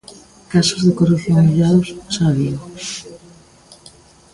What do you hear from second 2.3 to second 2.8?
digo.